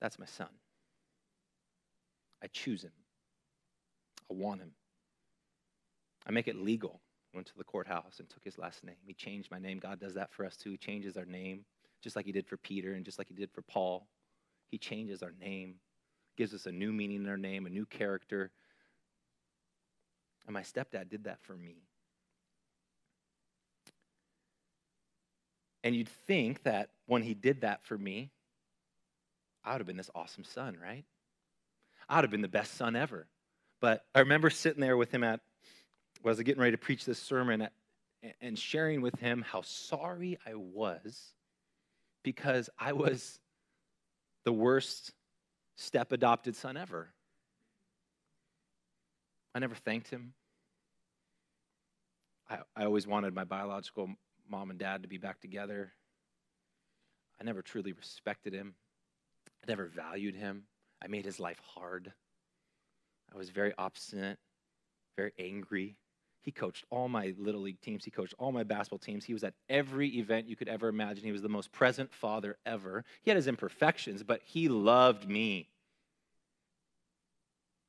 [0.00, 0.48] That's my son.
[2.42, 2.92] I choose him.
[4.30, 4.72] I want him.
[6.26, 7.00] I make it legal.
[7.34, 8.96] Went to the courthouse and took his last name.
[9.04, 9.78] He changed my name.
[9.78, 10.70] God does that for us too.
[10.70, 11.64] He changes our name,
[12.02, 14.06] just like he did for Peter and just like he did for Paul.
[14.70, 15.74] He changes our name,
[16.36, 18.50] gives us a new meaning in our name, a new character.
[20.46, 21.82] And my stepdad did that for me.
[25.86, 28.32] And you'd think that when he did that for me,
[29.62, 31.04] I would have been this awesome son, right?
[32.08, 33.28] I would have been the best son ever.
[33.80, 35.38] But I remember sitting there with him at,
[36.24, 37.72] was I getting ready to preach this sermon at,
[38.40, 41.34] and sharing with him how sorry I was
[42.24, 43.38] because I was
[44.42, 45.12] the worst
[45.76, 47.10] step adopted son ever.
[49.54, 50.32] I never thanked him.
[52.50, 54.10] I, I always wanted my biological
[54.48, 55.92] mom and dad to be back together.
[57.40, 58.74] I never truly respected him.
[59.62, 60.64] I never valued him.
[61.02, 62.12] I made his life hard.
[63.32, 64.38] I was very obstinate,
[65.16, 65.96] very angry.
[66.42, 68.04] He coached all my little league teams.
[68.04, 69.24] He coached all my basketball teams.
[69.24, 71.24] He was at every event you could ever imagine.
[71.24, 73.04] He was the most present father ever.
[73.22, 75.68] He had his imperfections, but he loved me.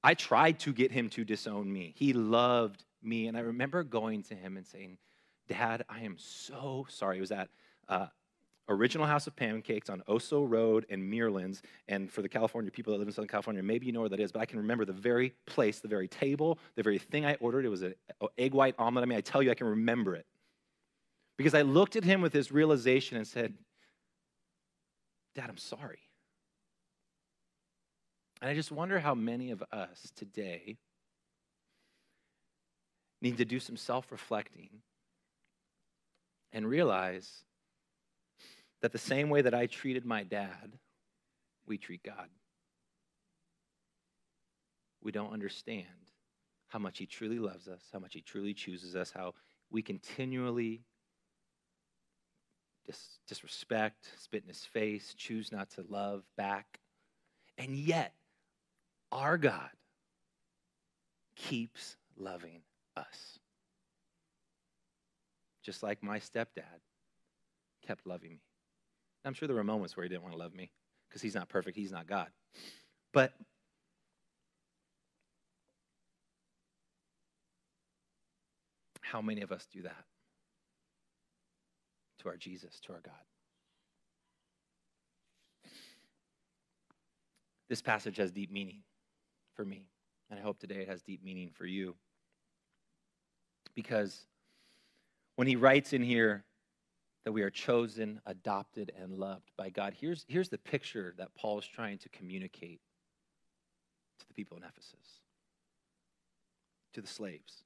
[0.03, 1.93] I tried to get him to disown me.
[1.95, 3.27] He loved me.
[3.27, 4.97] And I remember going to him and saying,
[5.47, 7.17] Dad, I am so sorry.
[7.17, 7.49] It was at
[7.87, 8.07] uh,
[8.69, 11.61] Original House of Pancakes on Oso Road in Muirlands.
[11.87, 14.19] And for the California people that live in Southern California, maybe you know where that
[14.19, 17.35] is, but I can remember the very place, the very table, the very thing I
[17.35, 17.65] ordered.
[17.65, 17.95] It was an
[18.37, 19.03] egg white omelet.
[19.03, 20.25] I mean, I tell you, I can remember it.
[21.37, 23.53] Because I looked at him with this realization and said,
[25.35, 25.99] Dad, I'm sorry.
[28.41, 30.77] And I just wonder how many of us today
[33.21, 34.69] need to do some self reflecting
[36.57, 37.43] and realize
[38.81, 40.73] that the same way that I treated my dad,
[41.67, 42.29] we treat God.
[45.03, 45.85] We don't understand
[46.69, 49.35] how much He truly loves us, how much He truly chooses us, how
[49.69, 50.81] we continually
[52.87, 56.79] dis- disrespect, spit in His face, choose not to love back.
[57.59, 58.15] And yet,
[59.11, 59.69] our God
[61.35, 62.61] keeps loving
[62.95, 63.37] us.
[65.67, 66.79] Just like my stepdad
[67.85, 68.41] kept loving me.
[69.25, 70.71] I'm sure there were moments where he didn't want to love me
[71.09, 72.29] because he's not perfect, he's not God.
[73.11, 73.33] But
[79.01, 80.05] how many of us do that
[82.19, 83.13] to our Jesus, to our God?
[87.67, 88.83] This passage has deep meaning
[89.53, 89.89] for me,
[90.29, 91.93] and I hope today it has deep meaning for you.
[93.75, 94.27] Because
[95.37, 96.43] when he writes in here,
[97.23, 99.93] that we are chosen, adopted, and loved by God.
[99.99, 102.79] Here's, here's the picture that Paul is trying to communicate
[104.19, 105.21] to the people in Ephesus,
[106.93, 107.63] to the slaves.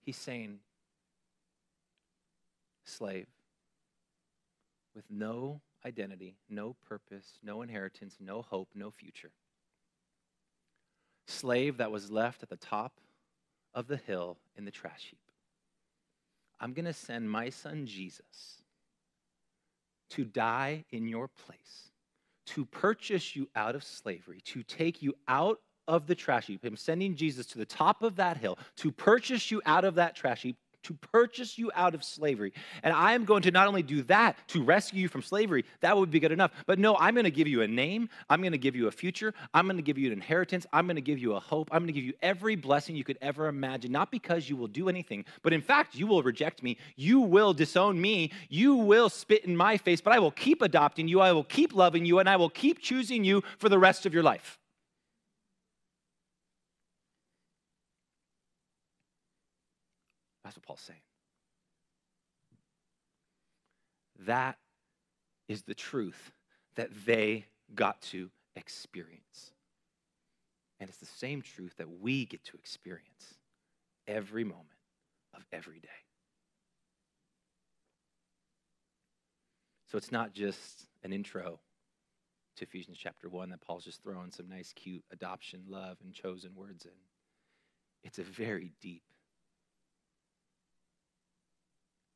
[0.00, 0.60] He's saying,
[2.84, 3.26] slave,
[4.94, 9.32] with no identity, no purpose, no inheritance, no hope, no future.
[11.26, 13.00] Slave that was left at the top
[13.74, 15.25] of the hill in the trash heap.
[16.60, 18.62] I'm going to send my son Jesus
[20.10, 21.90] to die in your place,
[22.46, 26.64] to purchase you out of slavery, to take you out of the trash heap.
[26.64, 30.14] I'm sending Jesus to the top of that hill to purchase you out of that
[30.14, 32.52] trash heap, to purchase you out of slavery.
[32.82, 35.96] And I am going to not only do that to rescue you from slavery, that
[35.96, 36.52] would be good enough.
[36.66, 38.08] But no, I'm going to give you a name.
[38.30, 39.34] I'm going to give you a future.
[39.52, 40.66] I'm going to give you an inheritance.
[40.72, 41.68] I'm going to give you a hope.
[41.72, 44.68] I'm going to give you every blessing you could ever imagine, not because you will
[44.68, 46.78] do anything, but in fact, you will reject me.
[46.96, 48.32] You will disown me.
[48.48, 51.20] You will spit in my face, but I will keep adopting you.
[51.20, 54.14] I will keep loving you, and I will keep choosing you for the rest of
[54.14, 54.58] your life.
[60.46, 61.00] That's what Paul's saying.
[64.26, 64.58] That
[65.48, 66.30] is the truth
[66.76, 69.50] that they got to experience.
[70.78, 73.34] And it's the same truth that we get to experience
[74.06, 74.68] every moment
[75.34, 75.88] of every day.
[79.90, 81.58] So it's not just an intro
[82.58, 86.54] to Ephesians chapter 1 that Paul's just throwing some nice, cute adoption, love, and chosen
[86.54, 86.92] words in.
[88.04, 89.02] It's a very deep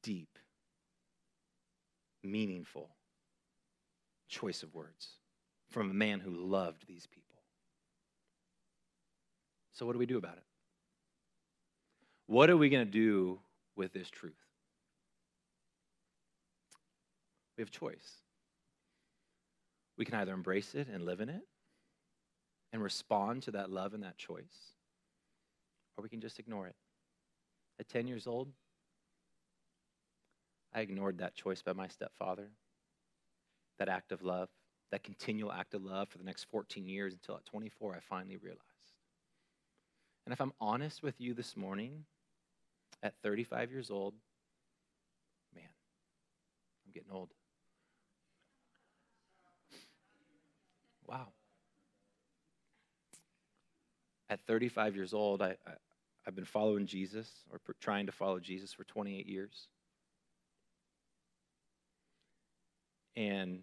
[0.02, 0.38] deep,
[2.22, 2.90] meaningful
[4.28, 5.08] choice of words
[5.70, 7.36] from a man who loved these people.
[9.72, 10.44] So, what do we do about it?
[12.26, 13.40] What are we going to do
[13.76, 14.34] with this truth?
[17.56, 18.22] We have choice.
[19.98, 21.42] We can either embrace it and live in it
[22.72, 24.74] and respond to that love and that choice,
[25.96, 26.76] or we can just ignore it.
[27.78, 28.48] At 10 years old,
[30.72, 32.48] I ignored that choice by my stepfather,
[33.78, 34.48] that act of love,
[34.92, 38.36] that continual act of love for the next 14 years until at 24, I finally
[38.36, 38.64] realized.
[40.26, 42.04] And if I'm honest with you this morning,
[43.02, 44.14] at 35 years old,
[45.54, 45.64] man,
[46.86, 47.30] I'm getting old.
[51.06, 51.28] Wow.
[54.28, 55.72] At 35 years old, I, I,
[56.26, 59.68] have been following Jesus or pr- trying to follow Jesus for 28 years.
[63.16, 63.60] And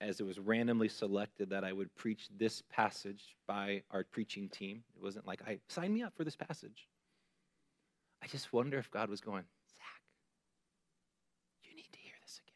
[0.00, 4.82] as it was randomly selected that I would preach this passage by our preaching team,
[4.94, 6.88] it wasn't like, I sign me up for this passage.
[8.22, 9.44] I just wonder if God was going,
[9.76, 10.02] Zach,
[11.62, 12.54] you need to hear this again.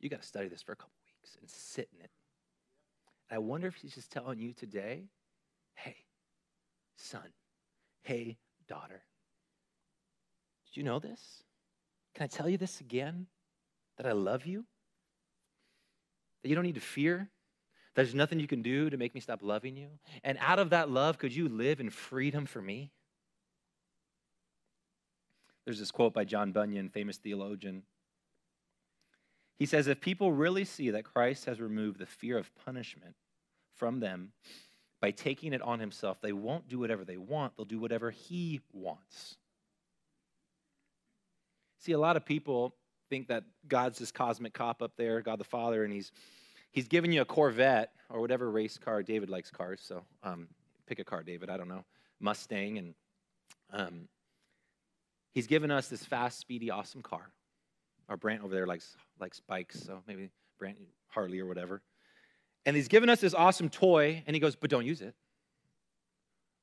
[0.00, 2.10] You got to study this for a couple weeks and sit in it.
[3.28, 5.04] And I wonder if he's just telling you today,
[5.74, 5.96] hey,
[6.96, 7.32] son,
[8.02, 9.02] hey, daughter,
[10.66, 11.42] did you know this?
[12.14, 13.26] Can I tell you this again?
[13.96, 14.64] That I love you?
[16.42, 17.30] That you don't need to fear?
[17.94, 19.88] That there's nothing you can do to make me stop loving you?
[20.22, 22.92] And out of that love, could you live in freedom for me?
[25.64, 27.82] There's this quote by John Bunyan, famous theologian.
[29.58, 33.16] He says, If people really see that Christ has removed the fear of punishment
[33.74, 34.32] from them
[35.00, 38.60] by taking it on himself, they won't do whatever they want, they'll do whatever he
[38.72, 39.36] wants.
[41.80, 42.74] See, a lot of people
[43.10, 46.12] think that God's this cosmic cop up there, God the Father, and he's
[46.70, 49.02] he's giving you a Corvette or whatever race car.
[49.02, 50.48] David likes cars, so um,
[50.86, 51.50] pick a car, David.
[51.50, 51.84] I don't know,
[52.20, 52.94] Mustang, and
[53.72, 54.08] um,
[55.32, 57.30] he's given us this fast, speedy, awesome car.
[58.08, 60.78] Our Brant over there likes likes bikes, so maybe Brant
[61.08, 61.82] Harley or whatever.
[62.64, 65.14] And he's given us this awesome toy, and he goes, but don't use it.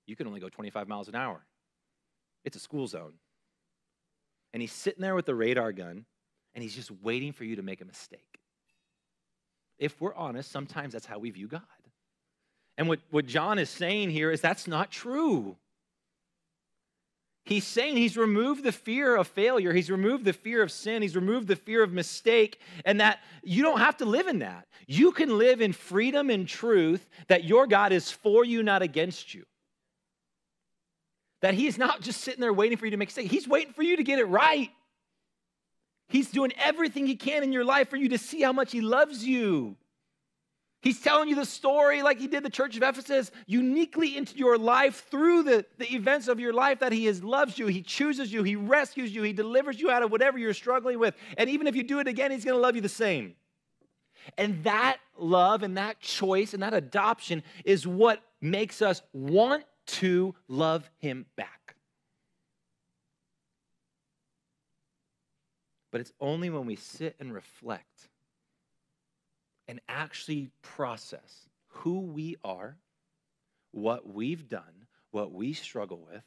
[0.06, 1.46] You can only go 25 miles an hour.
[2.44, 3.14] It's a school zone.
[4.52, 6.06] And he's sitting there with the radar gun,
[6.56, 8.40] and he's just waiting for you to make a mistake.
[9.80, 11.62] If we're honest, sometimes that's how we view God.
[12.78, 15.58] And what, what John is saying here is that's not true.
[17.46, 19.74] He's saying he's removed the fear of failure.
[19.74, 21.02] He's removed the fear of sin.
[21.02, 24.66] He's removed the fear of mistake, and that you don't have to live in that.
[24.88, 29.34] You can live in freedom and truth that your God is for you, not against
[29.34, 29.44] you.
[31.42, 33.48] That he is not just sitting there waiting for you to make a mistake, he's
[33.48, 34.70] waiting for you to get it right.
[36.08, 38.82] He's doing everything he can in your life for you to see how much he
[38.82, 39.78] loves you.
[40.84, 44.58] He's telling you the story like he did the church of Ephesus, uniquely into your
[44.58, 47.68] life through the, the events of your life that he has loves you.
[47.68, 48.44] He chooses you.
[48.44, 49.24] He rescues you.
[49.24, 51.16] He delivers you out of whatever you're struggling with.
[51.38, 53.36] And even if you do it again, he's going to love you the same.
[54.38, 60.36] And that love and that choice and that adoption is what makes us want to
[60.50, 61.63] love him back.
[65.94, 68.10] But it's only when we sit and reflect
[69.68, 72.78] and actually process who we are,
[73.70, 76.24] what we've done, what we struggle with,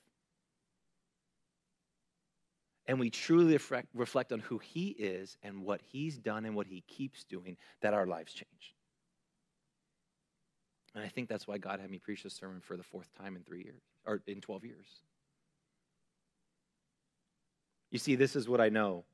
[2.86, 3.58] and we truly
[3.92, 7.92] reflect, on who He is and what He's done and what He keeps doing, that
[7.92, 8.76] our lives change.
[10.94, 13.34] And I think that's why God had me preach this sermon for the fourth time
[13.34, 14.86] in three years, or in 12 years.
[17.90, 19.04] You see, this is what I know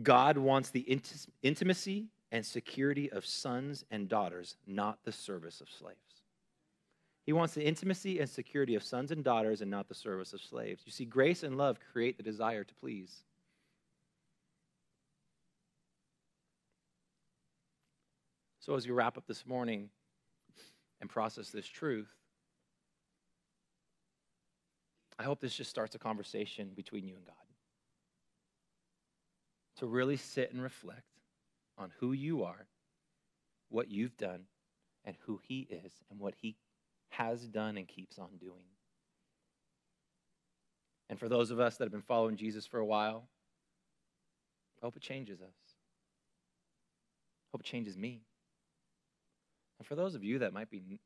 [0.00, 5.68] God wants the int- intimacy and security of sons and daughters, not the service of
[5.68, 5.98] slaves.
[7.24, 10.40] He wants the intimacy and security of sons and daughters and not the service of
[10.40, 10.82] slaves.
[10.86, 13.22] You see, grace and love create the desire to please.
[18.58, 19.90] So, as we wrap up this morning
[21.00, 22.08] and process this truth,
[25.18, 27.34] I hope this just starts a conversation between you and God.
[29.78, 31.02] To really sit and reflect
[31.78, 32.66] on who you are,
[33.68, 34.42] what you've done,
[35.04, 36.56] and who He is, and what He
[37.08, 38.64] has done and keeps on doing.
[41.10, 43.28] And for those of us that have been following Jesus for a while,
[44.80, 45.48] I hope it changes us.
[45.48, 48.22] I hope it changes me.
[49.78, 51.00] And for those of you that might be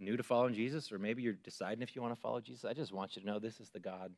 [0.00, 2.72] new to following Jesus, or maybe you're deciding if you want to follow Jesus, I
[2.72, 4.10] just want you to know this is the God.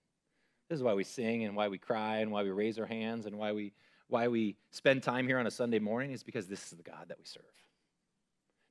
[0.71, 3.27] This is why we sing and why we cry and why we raise our hands
[3.27, 3.73] and why we
[4.09, 7.07] why we spend time here on a Sunday morning is because this is the God
[7.09, 7.43] that we serve.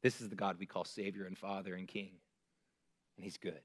[0.02, 2.12] This is the God we call Savior and Father and King.
[3.18, 3.62] And He's good.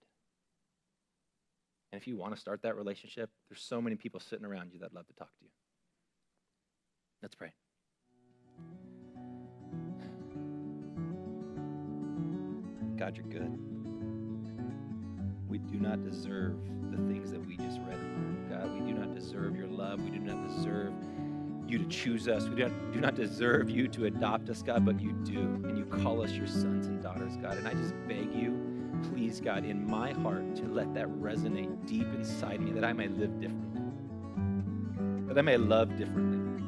[1.91, 4.81] And if you want to start that relationship, there's so many people sitting around you
[4.81, 5.51] that love to talk to you.
[7.23, 7.53] Let's pray.
[12.97, 13.59] God, you're good.
[15.49, 16.57] We do not deserve
[16.91, 18.51] the things that we just read.
[18.51, 20.01] God, we do not deserve your love.
[20.03, 20.93] We do not deserve
[21.69, 22.49] you to choose us.
[22.49, 25.41] We do not, do not deserve you to adopt us, God, but you do.
[25.41, 27.59] And you call us your sons and daughters, God.
[27.59, 28.57] And I just beg you,
[29.11, 33.09] please, God, in my heart to let that resonate deep inside me that I may
[33.09, 33.83] live differently,
[35.27, 36.65] that I may love differently,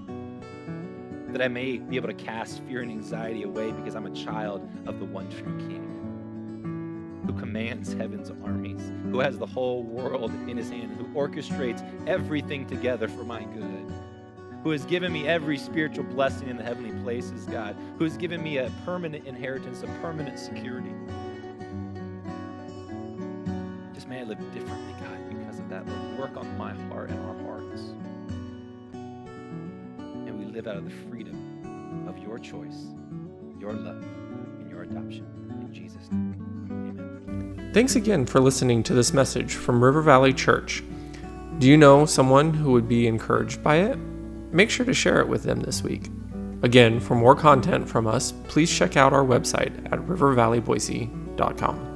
[1.33, 4.69] that I may be able to cast fear and anxiety away because I'm a child
[4.87, 5.87] of the one true King
[7.27, 12.67] who commands heaven's armies, who has the whole world in his hand, who orchestrates everything
[12.67, 13.93] together for my good
[14.63, 18.43] who has given me every spiritual blessing in the heavenly places, God, who has given
[18.43, 20.93] me a permanent inheritance, a permanent security.
[23.95, 27.19] Just may I live differently, God, because of that Lord, work on my heart and
[27.27, 27.83] our hearts.
[28.93, 32.89] And we live out of the freedom of your choice,
[33.59, 35.27] your love, and your adoption.
[35.49, 36.35] In Jesus' name,
[36.71, 37.71] amen.
[37.73, 40.83] Thanks again for listening to this message from River Valley Church.
[41.59, 43.99] Do you know someone who would be encouraged by it?
[44.53, 46.09] Make sure to share it with them this week.
[46.63, 51.90] Again, for more content from us, please check out our website at rivervalleyboise.com.